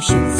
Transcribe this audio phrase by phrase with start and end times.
[0.00, 0.39] Emotions.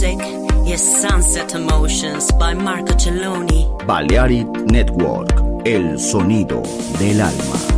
[0.00, 0.20] Music
[0.64, 3.66] is Sunset Emotions by Marco Celloni.
[3.84, 5.32] Balearic Network,
[5.64, 6.62] el sonido
[7.00, 7.77] del alma.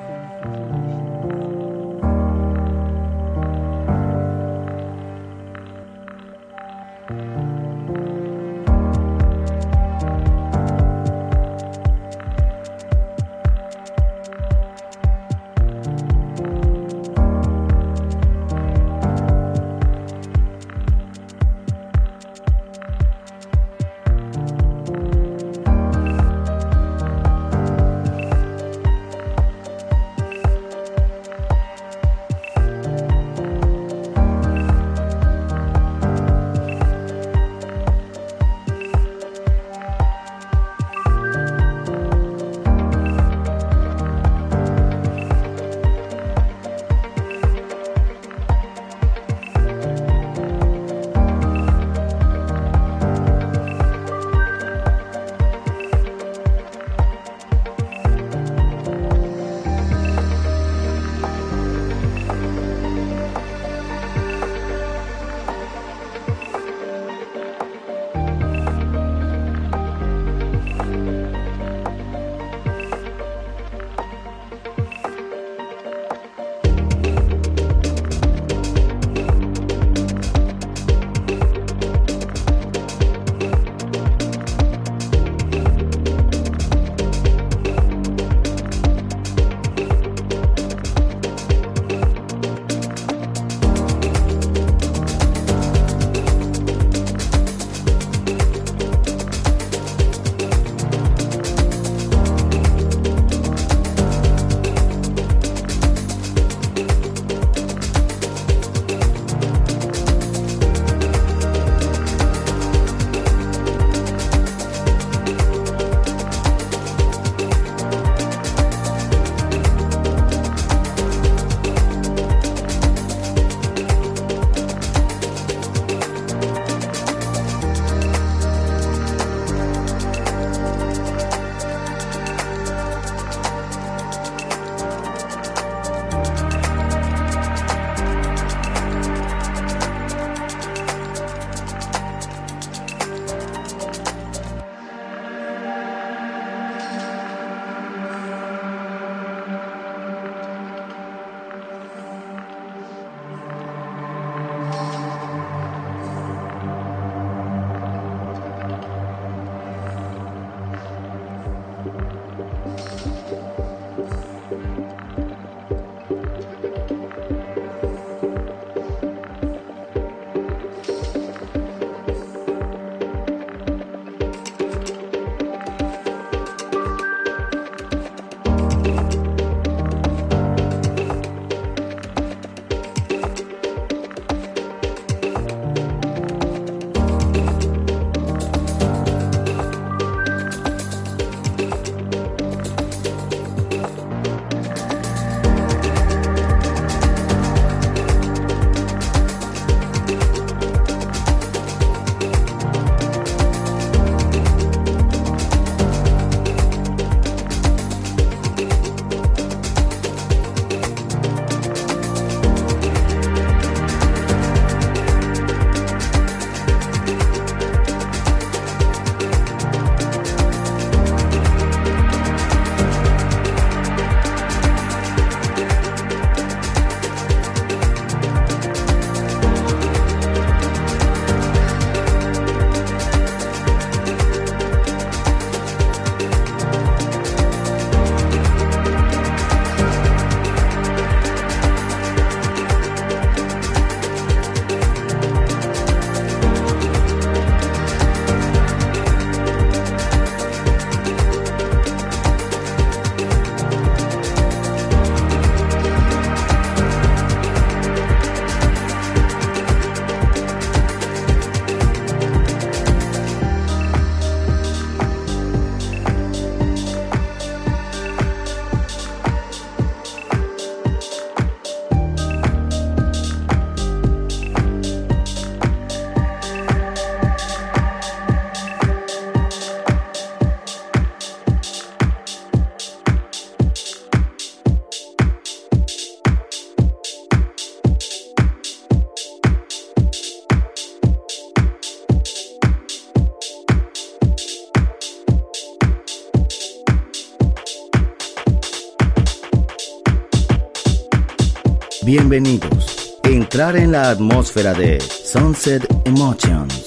[302.13, 303.17] Bienvenidos.
[303.23, 306.83] Entrar en la atmósfera de Sunset Emotions.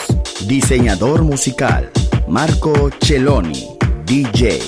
[0.46, 1.90] Diseñador musical
[2.28, 3.70] Marco Celloni,
[4.04, 4.60] DJ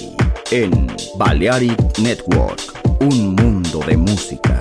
[0.52, 0.86] en
[1.18, 2.62] Balearic Network.
[3.00, 4.58] Un mundo de música.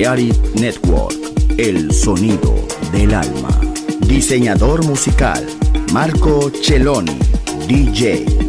[0.00, 1.14] Balearic Network,
[1.58, 2.54] el sonido
[2.90, 3.50] del alma.
[4.06, 5.46] Diseñador musical,
[5.92, 7.18] Marco Celloni,
[7.68, 8.39] DJ.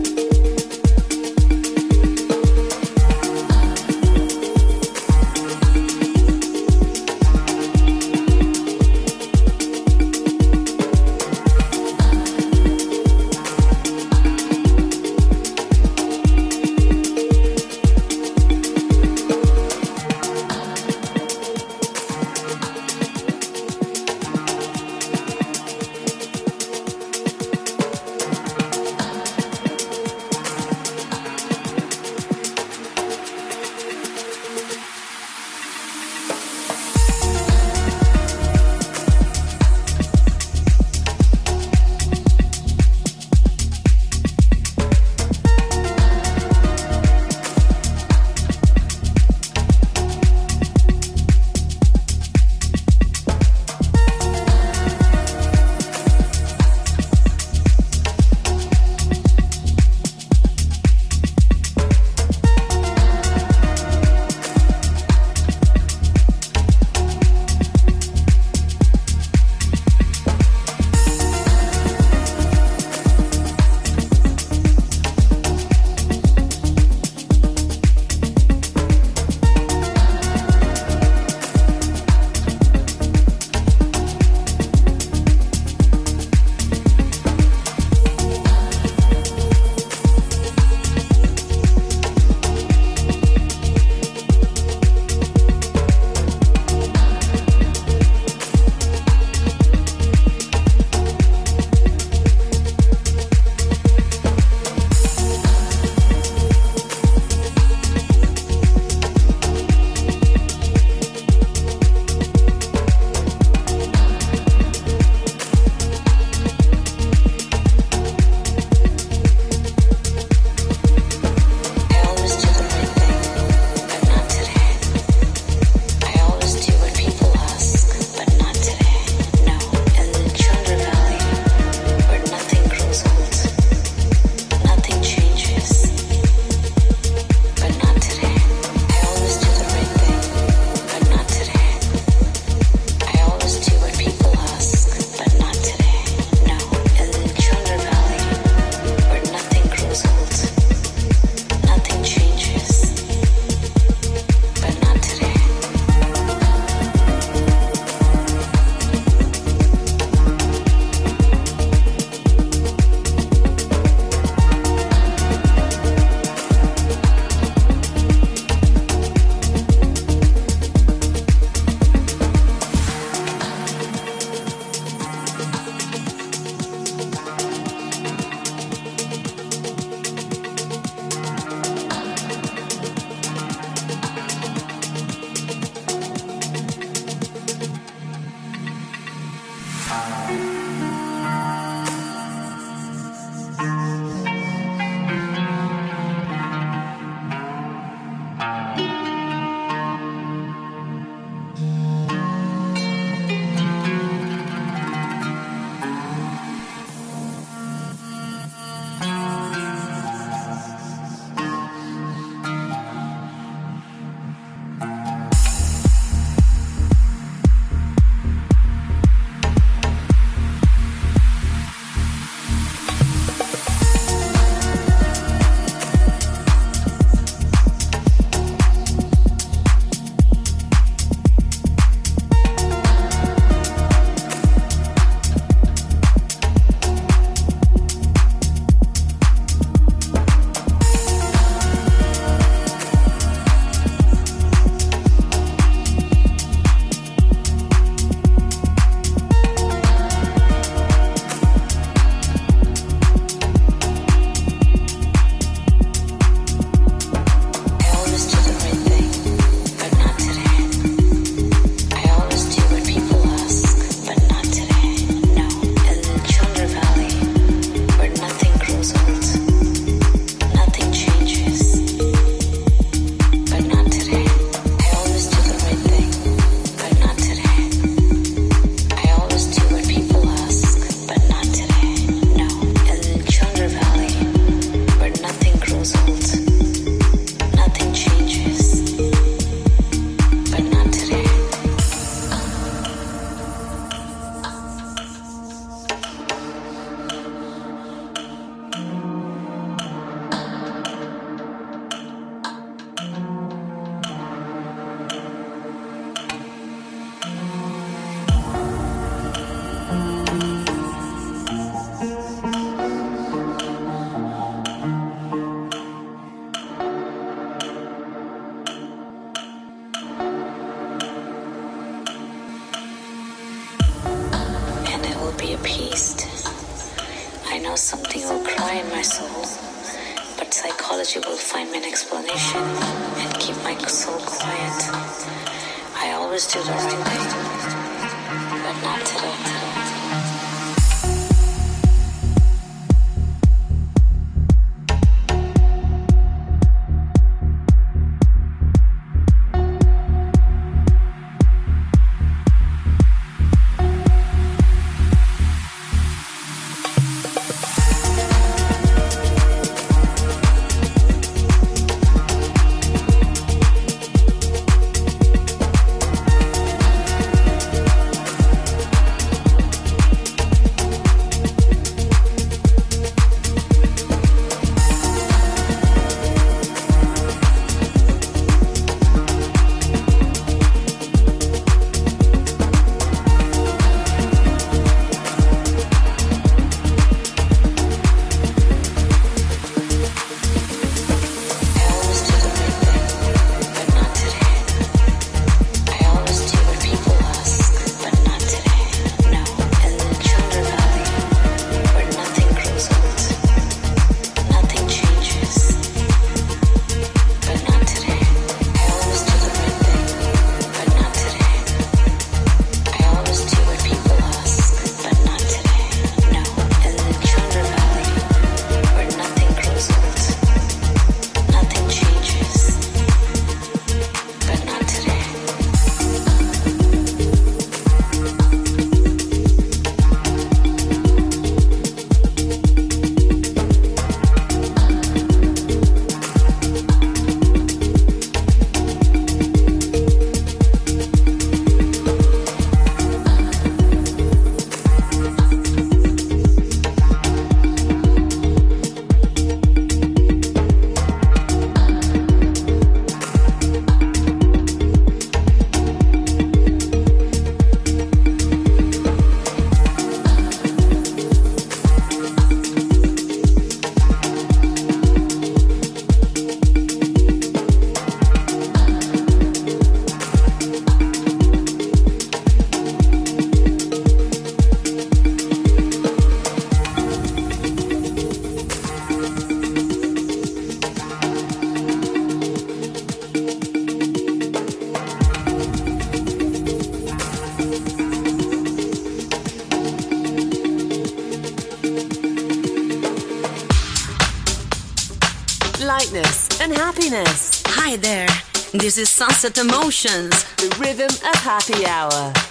[498.98, 502.51] Is Sunset Emotions, the rhythm of happy hour.